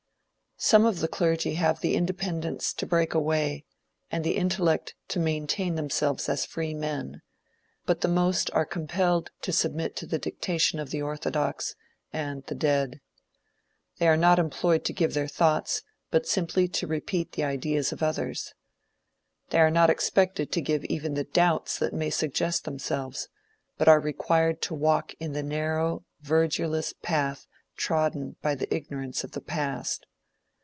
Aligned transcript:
Some 0.63 0.85
of 0.85 0.99
the 0.99 1.07
clergy 1.07 1.55
have 1.55 1.81
the 1.81 1.95
independence 1.95 2.71
to 2.75 2.85
break 2.85 3.15
away, 3.15 3.65
and 4.11 4.23
the 4.23 4.37
intellect 4.37 4.93
to 5.07 5.19
maintain 5.19 5.73
themselves 5.73 6.29
as 6.29 6.45
free 6.45 6.75
men, 6.75 7.23
but 7.87 8.01
the 8.01 8.07
most 8.07 8.51
are 8.53 8.63
compelled 8.63 9.31
to 9.41 9.51
submit 9.51 9.95
to 9.95 10.05
the 10.05 10.19
dictation 10.19 10.77
of 10.77 10.91
the 10.91 11.01
orthodox, 11.01 11.73
and 12.13 12.45
the 12.45 12.53
dead. 12.53 13.01
They 13.97 14.07
are 14.07 14.15
not 14.15 14.37
employed 14.37 14.85
to 14.85 14.93
give 14.93 15.15
their 15.15 15.27
thoughts, 15.27 15.81
but 16.11 16.27
simply 16.27 16.67
to 16.67 16.85
repeat 16.85 17.31
the 17.31 17.43
ideas 17.43 17.91
of 17.91 18.03
others. 18.03 18.53
They 19.49 19.57
are 19.61 19.71
not 19.71 19.89
expected 19.89 20.51
to 20.51 20.61
give 20.61 20.85
even 20.85 21.15
the 21.15 21.23
doubts 21.23 21.79
that 21.79 21.91
may 21.91 22.11
suggest 22.11 22.65
themselves, 22.65 23.29
but 23.79 23.87
are 23.87 23.99
required 23.99 24.61
to 24.61 24.75
walk 24.75 25.15
in 25.19 25.33
the 25.33 25.41
narrow, 25.41 26.05
verdureless 26.21 26.93
path 27.01 27.47
trodden 27.77 28.35
by 28.43 28.53
the 28.53 28.71
ignorance 28.71 29.23
of 29.23 29.31
the 29.31 29.41
past. 29.41 30.05